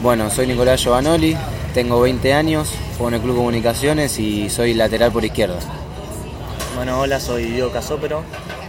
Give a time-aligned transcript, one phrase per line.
[0.00, 1.36] Bueno, soy Nicolás Giovanoli,
[1.74, 5.58] tengo 20 años, juego en el Club Comunicaciones y soy lateral por izquierda.
[6.76, 8.22] Bueno, hola, soy Diego Casópero,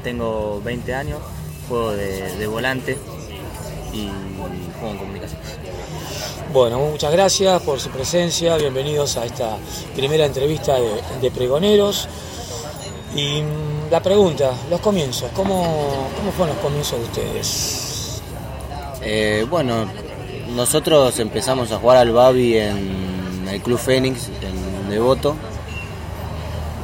[0.03, 1.19] tengo 20 años,
[1.67, 2.97] juego de, volante
[3.93, 4.09] y
[4.79, 5.47] juego en comunicaciones.
[6.51, 9.57] Bueno, muchas gracias por su presencia, bienvenidos a esta
[9.95, 10.77] primera entrevista
[11.21, 12.07] de, Pregoneros.
[13.15, 17.78] Y mm, la pregunta, los comienzos, ¿cómo, cómo fueron los comienzos de ustedes?
[19.01, 19.85] Eh, bueno,
[20.55, 25.35] nosotros empezamos a jugar al Babi en el Club Fénix, en Devoto.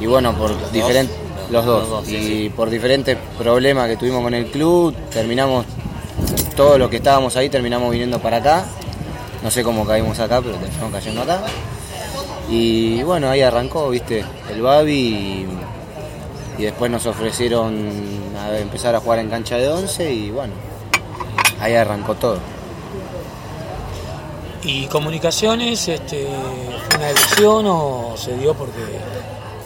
[0.00, 1.16] Y bueno, por diferentes.
[1.50, 2.08] Los dos.
[2.08, 5.64] y por diferentes problemas que tuvimos con el club, terminamos.
[6.56, 8.64] Todos los que estábamos ahí terminamos viniendo para acá.
[9.42, 11.42] No sé cómo caímos acá, pero terminamos cayendo acá.
[12.48, 15.46] Y bueno, ahí arrancó, viste, el Babi y,
[16.58, 17.76] y después nos ofrecieron
[18.40, 20.54] a empezar a jugar en cancha de 11 y bueno,
[21.60, 22.38] ahí arrancó todo.
[24.62, 26.26] ¿Y comunicaciones este,
[26.88, 28.80] fue una elección o se dio porque.?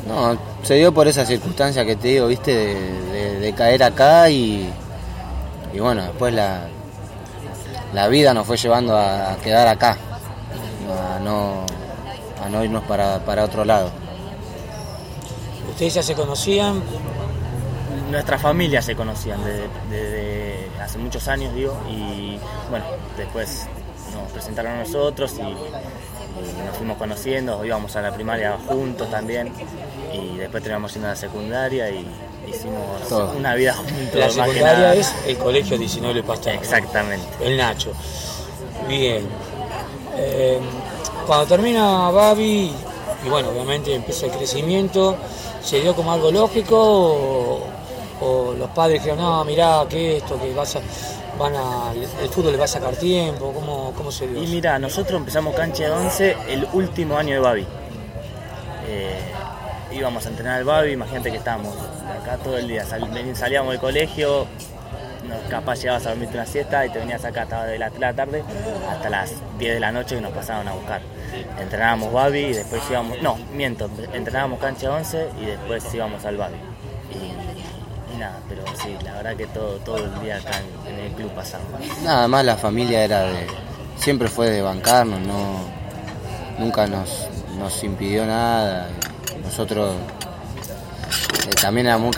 [0.06, 4.70] No, se dio por esa circunstancia que te digo, viste, de, caer acá y,
[5.72, 6.68] y bueno, después la,
[7.92, 9.96] la vida nos fue llevando a quedar acá,
[11.16, 11.64] a no,
[12.44, 13.90] a no irnos para, para otro lado.
[15.70, 16.82] ¿Ustedes ya se conocían?
[18.10, 22.84] Nuestras familias se conocían desde hace muchos años, digo, y bueno,
[23.16, 23.66] después
[24.12, 25.42] nos presentaron a nosotros y,
[26.64, 29.52] nos fuimos conociendo, íbamos a la primaria juntos también
[30.12, 32.06] y después terminamos yendo a la secundaria y
[32.46, 34.14] hicimos una vida juntos.
[34.14, 36.54] La secundaria es el colegio 19 Pastor.
[36.54, 37.26] Exactamente.
[37.40, 37.92] El Nacho.
[38.88, 39.26] Bien.
[40.16, 40.60] Eh,
[41.26, 42.72] cuando termina Babi,
[43.24, 45.16] y bueno, obviamente empieza el crecimiento,
[45.62, 47.66] ¿se dio como algo lógico o,
[48.20, 50.80] o los padres dijeron, no, mirá, que esto, que vas a
[51.40, 53.52] van a, el fútbol le va a sacar tiempo?
[53.52, 54.42] ¿Cómo, cómo se dio?
[54.42, 57.66] Y mira, nosotros empezamos cancha de 11 el último año de Babi.
[58.86, 59.18] Eh,
[59.92, 61.74] íbamos a entrenar al Babi, imagínate que estábamos
[62.20, 64.46] acá todo el día, salíamos del colegio,
[65.48, 68.44] capaz llegabas a dormirte una siesta y te venías acá hasta de la, tarde
[68.90, 71.00] hasta las 10 de la noche y nos pasaban a buscar.
[71.58, 76.56] Entrenábamos Babi y después íbamos, no, miento, entrenábamos cancha 11 y después íbamos al Babi
[78.48, 81.64] pero sí, la verdad que todo, todo el día acá en, el club pasaba.
[82.04, 83.46] Nada más la familia era de.
[83.96, 85.60] siempre fue de bancarnos, no.
[86.58, 88.88] nunca nos, nos impidió nada.
[89.42, 89.94] Nosotros
[91.46, 92.16] eh, también éramos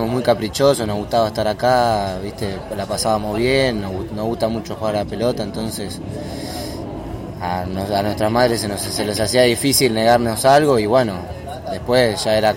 [0.00, 3.92] muy, muy caprichosos, nos gustaba estar acá, viste, la pasábamos bien, nos,
[4.24, 6.00] gusta mucho jugar a la pelota, entonces
[7.40, 11.14] a, nuestras madres se, se les hacía difícil negarnos algo y bueno,
[11.70, 12.54] después ya era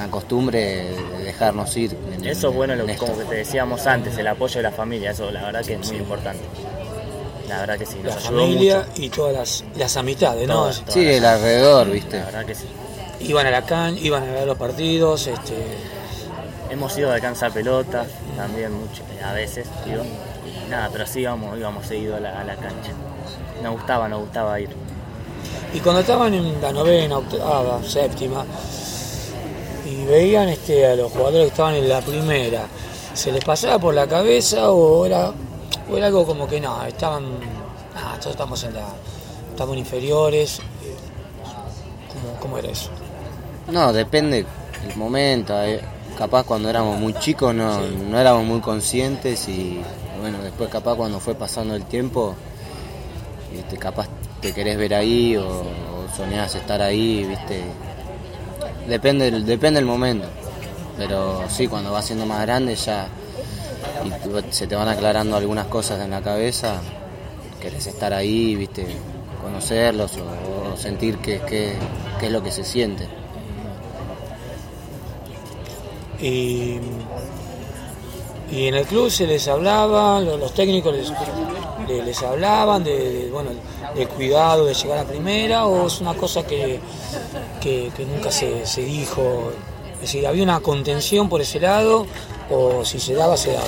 [0.00, 0.90] una costumbre
[1.24, 1.96] dejarnos ir.
[2.24, 5.30] eso es bueno, lo, como que te decíamos antes, el apoyo de la familia, eso
[5.30, 6.42] la verdad que es muy importante.
[7.48, 7.96] La verdad que sí.
[8.02, 10.72] la familia y todas las, las amistades, ¿no?
[10.72, 12.18] sí, el alrededor, viste.
[12.18, 12.66] La verdad que sí.
[13.20, 15.56] Iban a la can, iban a ver los partidos, este...
[16.70, 18.06] Hemos ido a alcanzar pelotas
[18.36, 20.04] también mucho, a veces, digo.
[20.46, 22.92] Y nada, pero sí íbamos, íbamos seguido a la, a la cancha.
[23.60, 24.68] Nos gustaba, nos gustaba ir.
[25.74, 28.44] Y cuando estaban en la novena, octava, séptima,
[30.10, 32.66] veían este, a los jugadores que estaban en la primera,
[33.14, 35.32] ¿se les pasaba por la cabeza o era,
[35.90, 37.24] o era algo como que no, estaban,
[37.96, 38.88] ah, todos estamos en la,
[39.50, 40.60] estamos inferiores?
[42.12, 42.90] ¿Cómo, ¿Cómo, era eso?
[43.68, 44.44] No, depende
[44.86, 45.54] del momento.
[45.62, 45.80] Eh,
[46.18, 49.80] capaz cuando éramos muy chicos no, no éramos muy conscientes y
[50.20, 52.34] bueno, después capaz cuando fue pasando el tiempo,
[53.56, 54.08] este, capaz
[54.40, 57.62] te querés ver ahí o, o soñás estar ahí, viste,
[58.90, 60.26] Depende, depende del momento.
[60.98, 63.08] Pero sí, cuando vas siendo más grande ya
[64.04, 66.80] y se te van aclarando algunas cosas en la cabeza,
[67.60, 68.86] querés estar ahí, viste,
[69.42, 71.76] conocerlos o, sentir qué
[72.20, 73.08] es lo que se siente.
[76.20, 76.78] Y,
[78.52, 81.12] en el club se les hablaba, los, técnicos les,
[82.04, 83.50] les, hablaban de, bueno,
[83.94, 86.80] del cuidado de llegar a primera o es una cosa que,
[87.60, 89.52] que, nunca se, dijo.
[89.94, 92.06] Es decir, había una contención por ese lado
[92.50, 93.66] o si se daba, se daba.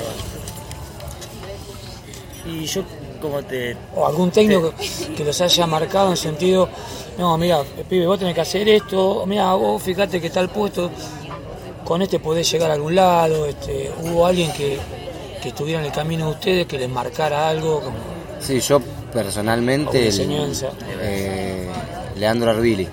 [2.45, 2.83] Y yo,
[3.21, 3.77] como te.
[3.95, 4.73] O algún técnico
[5.15, 6.67] que los haya marcado en sentido,
[7.17, 10.89] no, mira, pibe, vos tenés que hacer esto, mira, vos fíjate que está el puesto,
[11.85, 14.79] con este podés llegar a algún lado, este, hubo alguien que,
[15.41, 17.81] que estuviera en el camino de ustedes, que les marcara algo.
[17.81, 17.97] Como,
[18.39, 18.81] sí, yo
[19.13, 20.09] personalmente,
[21.01, 21.67] eh,
[22.17, 22.87] Leandro Arbili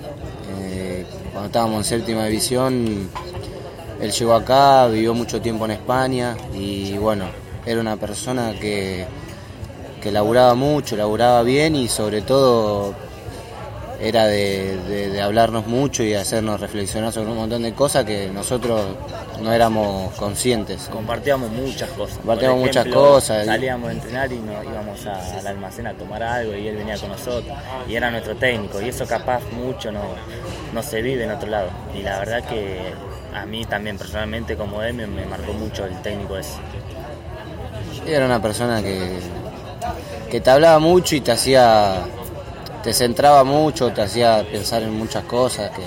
[1.31, 3.09] cuando estábamos en séptima división,
[3.99, 7.25] él llegó acá, vivió mucho tiempo en España y bueno,
[7.65, 9.07] era una persona que
[10.01, 12.95] que laburaba mucho, laburaba bien y sobre todo
[14.01, 18.95] era de, hablarnos mucho y hacernos reflexionar sobre un montón de cosas que nosotros
[19.41, 20.89] no éramos conscientes.
[20.91, 22.17] Compartíamos muchas cosas.
[22.17, 23.45] Compartíamos muchas cosas.
[23.45, 27.09] Salíamos a entrenar y nos íbamos al almacén a tomar algo y él venía con
[27.09, 27.55] nosotros
[27.87, 30.01] y era nuestro técnico y eso capaz mucho no,
[30.73, 31.69] no se vive en otro lado.
[31.93, 32.93] Y la verdad que
[33.35, 36.57] a mí también personalmente como él me, marcó mucho el técnico ese.
[38.07, 39.19] Era una persona que,
[40.31, 42.03] que te hablaba mucho y te hacía
[42.83, 45.83] te centraba mucho, te hacía pensar en muchas cosas que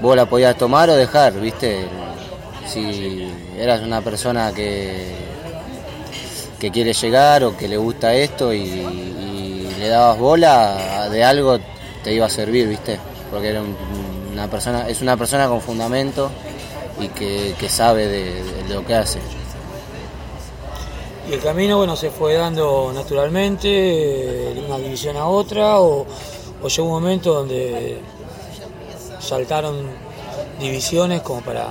[0.00, 1.86] vos la podías tomar o dejar, ¿viste?
[2.66, 5.14] Si eras una persona que,
[6.58, 11.58] que quiere llegar o que le gusta esto y, le dabas bola, de algo
[12.04, 13.00] te iba a servir, ¿viste?
[13.32, 13.62] Porque era
[14.32, 16.30] una persona, es una persona con fundamento
[17.00, 19.18] y que, sabe de lo que hace.
[21.28, 26.06] Y el camino, bueno, se fue dando naturalmente, de una división a otra, o,
[26.66, 28.00] llegó un momento donde
[29.20, 29.86] saltaron
[30.58, 31.68] divisiones como para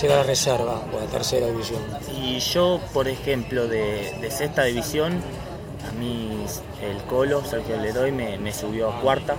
[0.00, 1.82] llegar a reserva o a tercera división.
[2.16, 5.20] Y yo, por ejemplo, de, sexta división,
[5.86, 6.46] a mí
[6.82, 9.36] el Colo, Sergio Leroy, me, me subió a cuarta.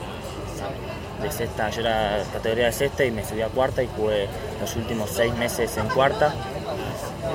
[1.23, 4.27] De sexta, yo era categoría de sexta y me subí a cuarta y jugué
[4.61, 6.33] los últimos seis meses en cuarta.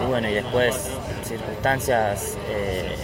[0.03, 0.75] Y bueno, y después
[1.25, 2.95] circunstancias eh,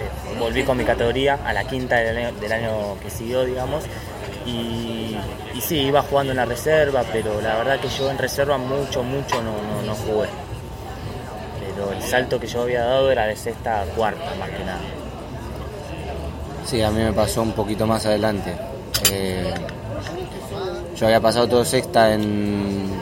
[0.00, 3.84] eh, volví con mi categoría a la quinta del año, que siguió, digamos.
[4.46, 5.16] Y,
[5.60, 9.42] sí, iba jugando en la reserva, pero la verdad que yo en reserva mucho, mucho
[9.42, 10.28] no, no, jugué.
[11.60, 14.80] Pero el salto que yo había dado era de sexta cuarta, más que nada.
[16.64, 18.54] Sí, a mí me pasó un poquito más adelante.
[19.12, 19.52] Eh,
[21.00, 22.10] yo había pasado todo sexta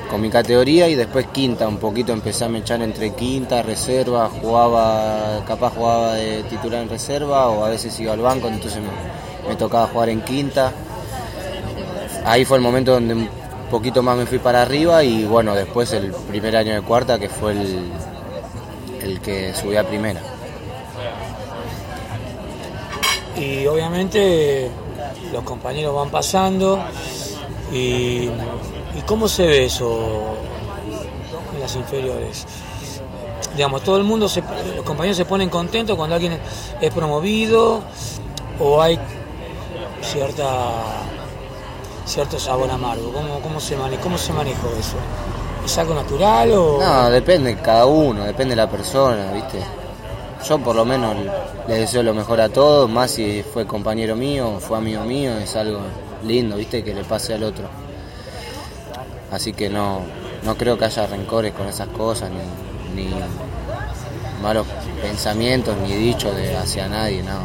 [0.08, 5.44] con mi categoría y después quinta, un poquito empecé a echar entre quinta, reserva, jugaba,
[5.44, 8.80] capaz jugaba de titular en reserva o a veces iba al banco, entonces
[9.48, 10.72] me, tocaba jugar en quinta.
[12.24, 13.28] Ahí fue el momento donde un
[13.68, 17.28] poquito más me fui para arriba y bueno, después el primer año de cuarta que
[17.28, 17.90] fue el,
[19.02, 20.20] el que subí a primera.
[23.36, 24.70] Y obviamente
[25.32, 26.78] los compañeros van pasando
[27.72, 28.30] ¿Y,
[29.06, 30.36] cómo se ve eso
[31.54, 32.46] en las inferiores?
[33.54, 36.38] Digamos, todo el mundo, los compañeros se ponen contentos cuando alguien
[36.80, 37.82] es promovido
[38.60, 38.98] o hay
[40.02, 40.44] cierta
[42.08, 43.12] cierto sabor amargo.
[43.12, 44.96] ¿Cómo, cómo, se, mane, cómo se manejó eso?
[45.64, 46.78] ¿Es algo natural o...?
[46.80, 49.60] No, depende cada uno, depende de la persona, ¿viste?
[50.48, 51.14] Yo por lo menos
[51.66, 55.54] le deseo lo mejor a todos, más si fue compañero mío, fue amigo mío, es
[55.56, 55.80] algo
[56.28, 57.68] lindo, viste, que le pase al otro.
[59.30, 60.02] Así que no,
[60.44, 62.30] no creo que haya rencores con esas cosas,
[62.94, 63.10] ni, ni
[64.42, 64.66] malos
[65.02, 67.40] pensamientos, ni dichos de hacia nadie, no.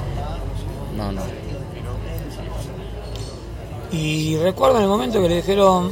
[0.96, 1.22] No, no.
[3.92, 5.92] Y recuerdo en el momento que le dijeron,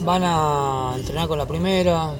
[0.00, 2.12] van a entrenar con la primera.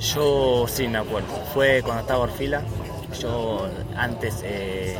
[0.00, 2.62] Yo sí me acuerdo, fue cuando estaba Orfila,
[3.20, 3.66] yo
[3.96, 4.96] antes eh,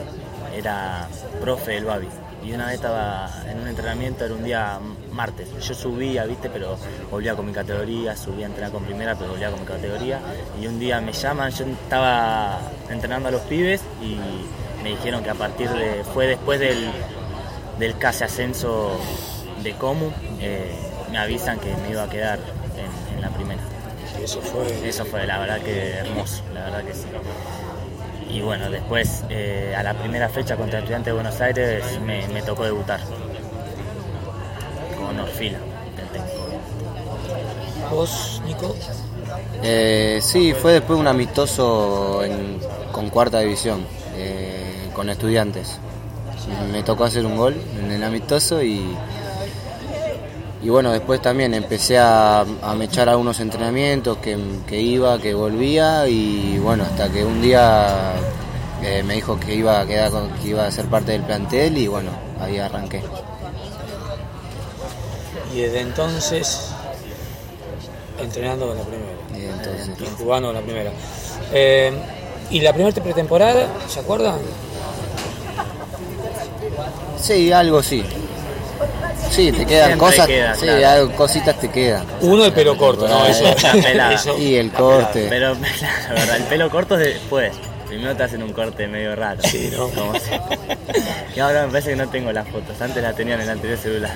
[0.54, 1.06] era
[1.40, 2.08] profe del Babi
[2.46, 4.78] y una vez estaba en un entrenamiento, era un día
[5.10, 5.48] martes.
[5.60, 6.76] Yo subía, viste, pero
[7.10, 10.20] volvía con mi categoría, subía a entrenar con primera, pero volvía con mi categoría.
[10.60, 14.16] Y un día me llaman, yo estaba entrenando a los pibes y
[14.84, 16.88] me dijeron que a partir de, fue después del,
[17.80, 18.96] del casi ascenso
[19.64, 20.10] de Comu,
[20.40, 20.72] eh,
[21.10, 22.38] me avisan que me iba a quedar
[22.76, 23.62] en, en la primera.
[24.22, 24.88] Eso fue.
[24.88, 27.06] Eso fue, la verdad que hermoso, la verdad que sí
[28.28, 32.64] y bueno, después eh, a la primera fecha contra Estudiantes de Buenos Aires me, tocó
[32.64, 33.00] debutar
[34.98, 35.58] con Orfila,
[37.90, 38.74] ¿Vos, Nico?
[39.62, 42.22] Eh, sí, fue después un amistoso
[42.90, 45.78] con cuarta división, eh, con Estudiantes.
[46.72, 48.96] Me tocó hacer un gol en el amistoso y,
[50.66, 56.58] y bueno, después también empecé a, a mechar algunos entrenamientos que, iba, que volvía y
[56.58, 58.14] bueno, hasta que un día
[58.82, 60.10] eh, me dijo que iba a quedar
[60.42, 63.00] que iba a ser parte del plantel y bueno, ahí arranqué.
[65.54, 66.72] Y desde entonces
[68.20, 69.12] entrenando con la primera.
[69.36, 70.90] Y, entonces, jugando con la primera.
[71.52, 71.92] Eh,
[72.50, 74.38] ¿Y la primera pretemporada, se acuerdan?
[77.20, 78.04] Sí, algo sí.
[79.36, 80.26] Sí, te quedan cosas,
[80.58, 80.66] sí,
[81.14, 82.06] cositas te quedan.
[82.22, 83.44] Uno el pelo corto, no, eso,
[84.38, 85.26] Y el corte.
[85.28, 85.54] Pero,
[86.08, 87.52] verdad, el pelo corto es después.
[87.86, 89.42] Primero te hacen un corte medio raro.
[89.42, 89.90] Sí, ¿no?
[91.36, 92.80] y ahora me parece que no tengo las fotos.
[92.80, 94.14] Antes las tenían en el anterior celular.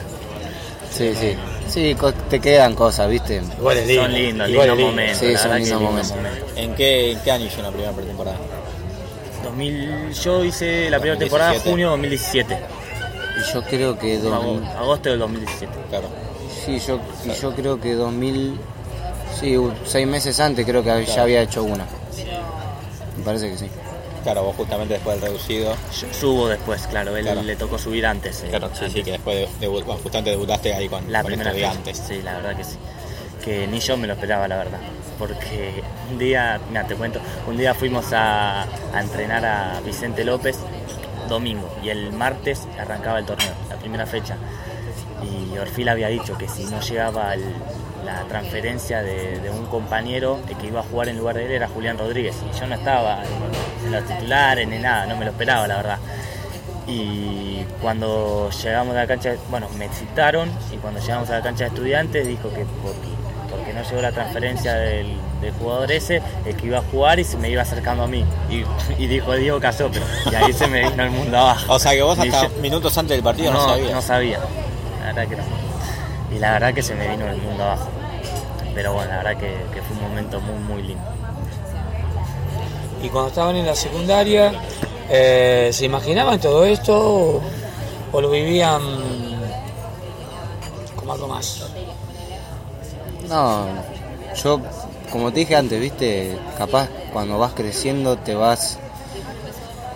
[0.91, 1.37] Sí, sí.
[1.69, 1.97] Sí,
[2.31, 3.43] te quedan cosas, ¿viste?
[3.59, 4.03] Igual es lindo.
[4.03, 5.19] Son lindos, lindos momentos.
[5.19, 6.15] Sí, son lindos momentos.
[6.57, 8.39] ¿En qué, ¿En qué año hizo la primera pretemporada?
[9.45, 11.71] 2000, yo hice la primera temporada 2017.
[11.71, 12.80] junio 2017.
[13.41, 14.19] Y yo creo que...
[14.19, 15.73] dos- Agosto del 2017.
[15.89, 16.09] Claro.
[16.65, 18.59] Sí, yo, y yo creo que 2000...
[19.39, 19.57] Sí,
[19.87, 21.87] seis meses antes creo que ya había hecho una.
[23.17, 23.71] Me parece que sí.
[24.23, 25.73] Claro, vos justamente después del reducido.
[25.99, 27.43] Yo subo después, claro, él Claro.
[27.43, 28.43] le tocó subir antes.
[28.43, 28.93] eh, Claro, sí, antes.
[28.93, 31.69] sí, que después de, bueno, justamente debutaste ahí con, La con primera fecha.
[31.73, 32.05] estudiantes.
[32.07, 32.77] Sí, la verdad que sí.
[33.43, 34.79] Que ni yo me lo esperaba, la verdad.
[35.19, 40.57] Porque un día, mira, te cuento, un día fuimos a, a entrenar a Vicente López
[41.31, 44.37] domingo y el martes arrancaba el torneo, la primera fecha.
[45.23, 47.35] Y Orfil había dicho que si no llegaba
[48.05, 51.97] la transferencia de, un compañero que iba a jugar en lugar de él era Julián
[51.99, 52.37] Rodríguez.
[52.55, 53.23] Y yo no estaba
[53.85, 55.99] en, los titulares ni nada, no me lo esperaba, la verdad.
[56.87, 61.65] Y cuando llegamos a la cancha, bueno, me citaron y cuando llegamos a la cancha
[61.65, 62.95] de estudiantes dijo que por-
[63.51, 67.25] porque no llegó la transferencia del, del jugador ese, el que iba a jugar y
[67.25, 68.25] se me iba acercando a mí.
[68.51, 68.65] Y,
[69.03, 70.03] y dijo Diego Casopro.
[70.31, 71.73] Y ahí se me vino el mundo abajo.
[71.73, 73.93] O sea que vos hasta yo- minutos antes del partido no, no, sabías.
[73.93, 74.39] no sabía.
[75.01, 75.43] La verdad que no.
[76.35, 77.89] Y la verdad que se me vino el mundo abajo.
[78.75, 81.03] Pero bueno, la verdad que, que fue un momento muy, muy lindo.
[83.03, 84.53] Y cuando estaban en la secundaria,
[85.09, 87.41] eh, ¿se imaginaban todo esto o,
[88.13, 88.81] o lo vivían
[90.97, 91.65] como algo más?
[93.29, 93.65] No,
[94.43, 94.61] yo,
[95.11, 98.79] como te dije antes, viste, capaz cuando vas creciendo te vas,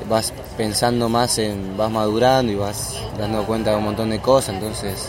[0.09, 4.55] vas pensando más en, vas madurando y vas dando cuenta de un montón de cosas,
[4.55, 5.09] entonces,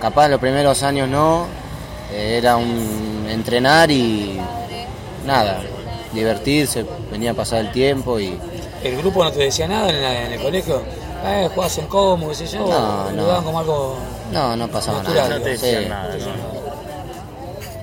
[0.00, 1.46] capaz los primeros años no,
[2.14, 4.38] era un entrenar y
[5.26, 5.60] nada,
[6.12, 8.38] divertirse, venía a pasar el tiempo y
[8.82, 10.82] ¿El grupo no te decía nada en, la- en el colegio?
[11.24, 13.44] Eh, jugás en cómo, qué sé yo, No, no.
[13.44, 13.96] como algo...
[14.32, 15.38] no, no pasaba Natural, nada.
[15.38, 15.66] No te sí.
[15.66, 16.61] decían nada, no.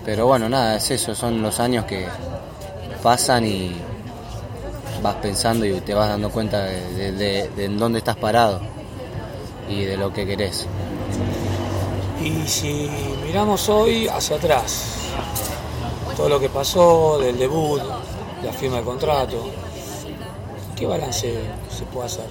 [0.09, 2.07] Pero bueno, nada, es eso, son los años que
[3.03, 3.75] pasan y
[5.03, 8.59] vas pensando y te vas dando cuenta de, en dónde estás parado
[9.69, 10.65] y de lo que querés.
[12.23, 12.89] Y si
[13.23, 15.11] miramos hoy hacia atrás,
[16.17, 17.79] todo lo que pasó del debut,
[18.43, 19.47] la firma de contrato,
[20.75, 21.39] ¿qué balance
[21.69, 22.25] se puede hacer?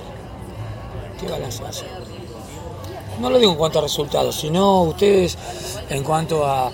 [1.20, 1.88] ¿Qué balance hacer?
[3.20, 5.38] No lo digo en cuanto a resultados, sino ustedes
[5.90, 6.72] en cuanto a,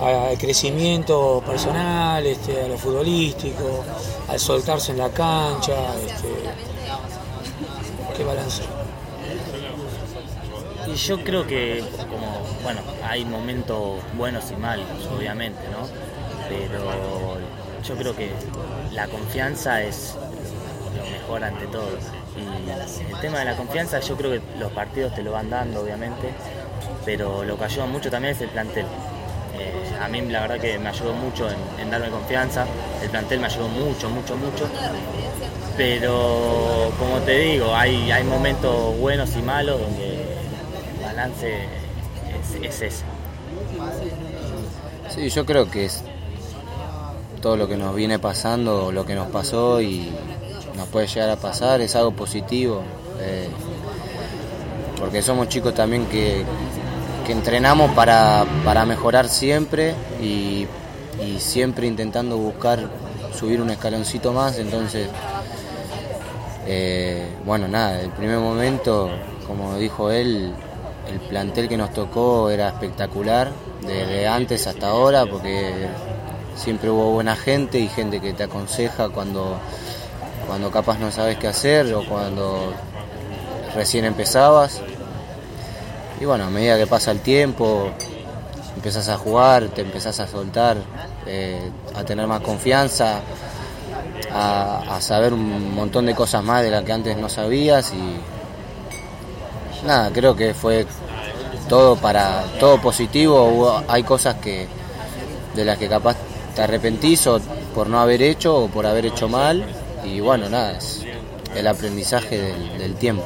[0.00, 3.84] al crecimiento personal, este, a lo futbolístico,
[4.28, 5.74] al soltarse en la cancha,
[6.06, 6.28] este,
[8.16, 8.62] ¿qué balance?
[10.86, 15.86] Y yo creo que, como, bueno, hay momentos buenos y malos, obviamente, ¿no?
[16.48, 17.38] Pero
[17.86, 18.30] yo creo que
[18.92, 20.16] la confianza es
[20.96, 21.88] lo mejor ante todo.
[22.36, 25.82] Y el tema de la confianza, yo creo que los partidos te lo van dando,
[25.82, 26.32] obviamente,
[27.04, 28.86] pero lo que ayuda mucho también es el plantel.
[30.00, 32.66] A mí la verdad que me ayudó mucho en, en darme confianza,
[33.02, 34.66] el plantel me ayudó mucho, mucho, mucho.
[35.76, 42.82] Pero como te digo, hay, hay momentos buenos y malos donde el balance es, es
[42.82, 43.04] ese.
[45.14, 46.02] Sí, yo creo que es
[47.40, 50.10] todo lo que nos viene pasando, lo que nos pasó y
[50.76, 52.82] nos puede llegar a pasar es algo positivo.
[53.20, 53.48] eh,
[54.98, 56.44] porque somos chicos también que,
[57.30, 60.66] entrenamos para, para mejorar siempre y,
[61.24, 62.88] y siempre intentando buscar
[63.38, 64.58] subir un escaloncito más.
[64.58, 65.08] Entonces,
[66.66, 69.10] eh, bueno, nada, el primer momento,
[69.46, 70.52] como dijo él,
[71.10, 75.88] el plantel que nos tocó era espectacular, desde antes hasta ahora, porque
[76.54, 79.58] siempre hubo buena gente y gente que te aconseja cuando,
[80.46, 82.72] cuando capaz no sabes qué hacer o cuando
[83.74, 84.80] recién empezabas.
[86.20, 87.88] Y bueno, a medida que pasa el tiempo,
[88.76, 90.76] empezás a jugar, te empezás a soltar,
[91.26, 93.20] eh, a tener más confianza,
[94.32, 98.20] a, saber un montón de cosas más de las que antes no sabías y
[99.86, 100.86] nada, creo que fue
[101.68, 104.68] todo para todo positivo, Hubo- hay cosas que
[105.56, 106.16] de las que capaz
[106.54, 107.40] te arrepentís o
[107.74, 109.64] por no haber hecho o por haber hecho mal
[110.04, 111.02] y bueno, nada, es
[111.56, 113.24] el aprendizaje del tiempo.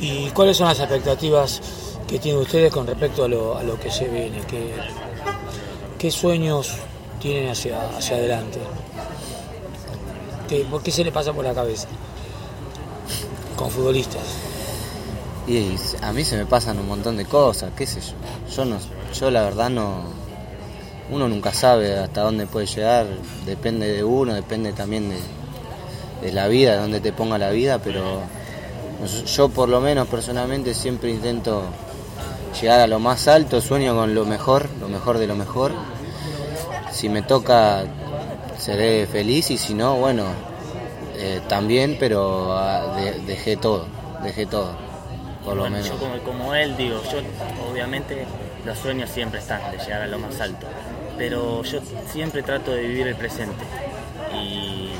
[0.00, 1.60] ¿Y cuáles son las expectativas
[2.06, 4.40] que tienen ustedes con respecto a lo, a lo que se viene?
[4.48, 4.74] ¿Qué,
[5.98, 6.74] qué sueños
[7.20, 8.60] tienen hacia, hacia adelante?
[10.48, 11.88] ¿Qué, ¿Por qué se le pasa por la cabeza?
[13.56, 14.22] Con futbolistas.
[15.48, 18.14] Y a mí se me pasan un montón de cosas, qué sé yo.
[18.54, 18.78] Yo no,
[19.18, 20.04] yo la verdad no,
[21.10, 23.06] uno nunca sabe hasta dónde puede llegar,
[23.46, 25.18] depende de uno, depende también de,
[26.22, 28.20] de la vida, de dónde te ponga la vida, pero
[29.26, 31.62] yo por lo menos personalmente siempre intento
[32.60, 35.72] llegar a lo más alto, sueño con lo mejor, lo mejor de lo mejor.
[36.92, 37.84] Si me toca
[38.58, 40.24] seré feliz y si no, bueno,
[41.16, 43.86] eh, también, pero ah, de- dejé todo,
[44.22, 44.72] dejé todo,
[45.44, 45.90] por lo Bueno, menos.
[45.90, 47.18] yo como, como él digo, yo
[47.70, 48.26] obviamente
[48.64, 50.66] los sueños siempre están de llegar a lo más alto,
[51.16, 51.78] pero yo
[52.10, 53.64] siempre trato de vivir el presente
[54.34, 54.90] y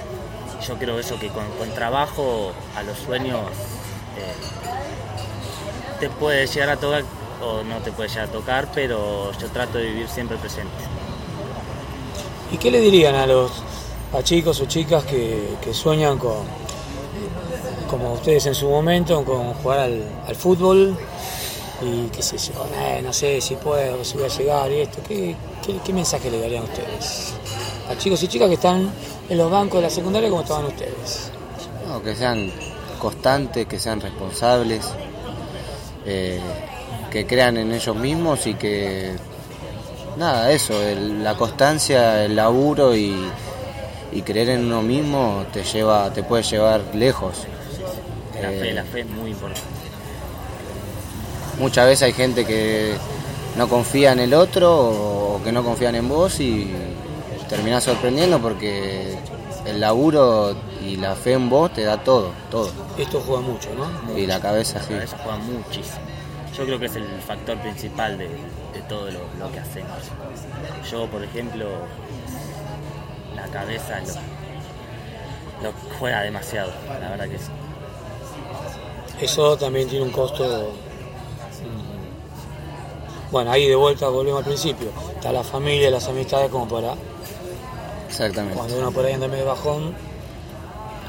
[0.67, 3.41] yo creo eso que con, con trabajo a los sueños
[4.19, 7.05] eh, te puede llegar a tocar
[7.43, 10.73] o no te puede llegar a tocar, pero yo trato de vivir siempre presente.
[12.53, 13.51] ¿Y qué le dirían a los
[14.13, 16.39] a chicos o chicas que, que sueñan con,
[17.91, 20.97] como ustedes en su momento, con jugar al, al fútbol
[21.83, 24.99] y qué sé yo, eh, no sé si puedo, si voy a llegar y esto?
[25.07, 27.35] ¿Qué, qué, qué mensaje le darían a ustedes?
[27.91, 28.91] A chicos y chicas que están
[29.29, 31.31] en los bancos de la secundaria como estaban ustedes.
[31.87, 32.51] No, que sean
[32.99, 34.85] constantes, que sean responsables,
[36.07, 36.41] eh,
[37.11, 39.15] que crean en ellos mismos y que
[40.17, 43.17] nada, eso, el- la constancia, el laburo y,
[44.13, 47.35] y creer en uno mismo te lleva, te puede llevar lejos.
[48.43, 49.61] La Eh, fe, la fe es muy importante.
[51.59, 52.93] Muchas veces hay gente que
[53.57, 54.77] no confía en el otro
[55.37, 56.71] o que no confían en vos y
[57.49, 59.17] terminás sorprendiendo porque
[59.67, 60.55] el laburo
[60.89, 62.71] y la fe en vos te da todo, todo.
[62.97, 64.19] Esto juega mucho, ¿no?
[64.19, 64.95] Y la cabeza La sí.
[64.95, 65.99] cabeza juega muchísimo.
[66.57, 69.99] Yo creo que es el factor principal de, de todo lo, lo que hacemos.
[70.91, 71.67] Yo, por ejemplo,
[73.37, 77.51] la cabeza lo, lo juega demasiado, la verdad que sí.
[79.21, 80.73] Eso también tiene un costo.
[83.31, 84.89] Bueno, ahí de vuelta volvemos al principio.
[85.15, 86.95] Está la familia, las amistades como para
[88.09, 88.57] Exactamente.
[88.57, 89.95] cuando uno por ahí anda medio bajón,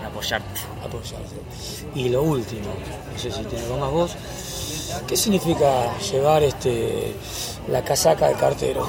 [0.09, 0.61] Apoyarte.
[0.83, 1.35] apoyarse.
[1.95, 2.69] Y lo último,
[3.11, 4.11] no sé si tiene algo más vos,
[5.07, 7.13] ¿qué significa llevar este
[7.67, 8.87] la casaca de cartero?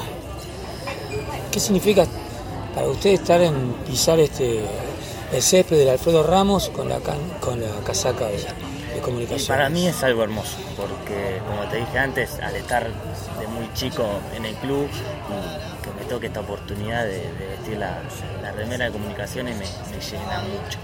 [1.51, 2.05] ¿Qué significa
[2.73, 4.61] para usted estar en pisar este
[5.31, 6.99] el césped del Alfredo Ramos con la
[7.39, 9.47] con la casaca de, comunicación?
[9.47, 12.87] para mí es algo hermoso, porque como te dije antes, al estar
[13.39, 14.87] de muy chico en el club
[15.83, 18.01] que me toque esta oportunidad de, de vestir la,
[18.41, 20.79] la remera de comunicaciones me, me llena mucho.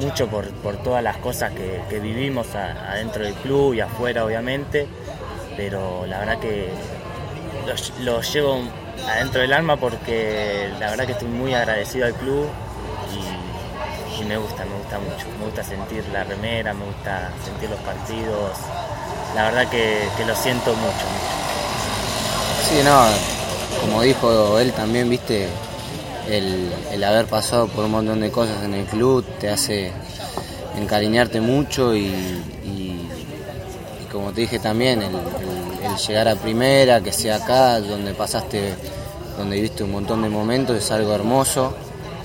[0.00, 4.86] Mucho por, por todas las cosas que, vivimos adentro del club y afuera obviamente,
[5.56, 6.68] pero la verdad que
[8.00, 8.60] lo, llevo
[9.08, 12.46] adentro del alma porque la verdad que estoy muy agradecido al club
[13.12, 15.26] y, y me gusta, me gusta mucho.
[15.38, 18.52] Me gusta sentir la remera, me gusta sentir los partidos.
[19.34, 21.38] La verdad que, que lo siento mucho, mucho.
[22.68, 23.04] Sí, no,
[23.80, 25.48] como dijo él también, viste,
[26.28, 29.92] el, haber pasado por un montón de cosas en el club te hace
[30.76, 32.08] encariñarte mucho y,
[34.12, 35.12] como te dije también, el,
[36.06, 38.74] llegar a primera, que sea acá, donde pasaste,
[39.36, 41.74] donde viviste un montón de momentos, es algo hermoso.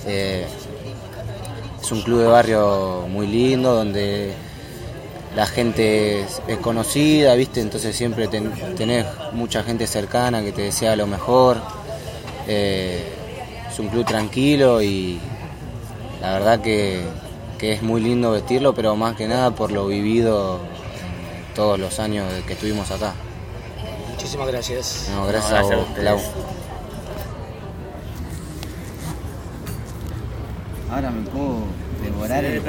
[0.06, 0.46] Eh,
[1.82, 4.34] es un club de barrio muy lindo, donde
[5.36, 7.62] la gente es, es conocida, ¿viste?
[7.62, 11.58] Entonces siempre ten- tenés mucha gente cercana que te desea lo mejor.
[12.48, 13.12] Eh,
[13.73, 15.19] es un club tranquilo y
[16.21, 17.03] la verdad que,
[17.57, 20.59] que es muy lindo vestirlo, pero más que nada por lo vivido
[21.55, 23.15] todos los años que estuvimos acá.
[24.12, 25.09] Muchísimas gracias.
[25.12, 26.23] No, gracias, No, gracias a vos.
[30.91, 31.63] Ahora me puedo
[32.03, 32.62] devorar el.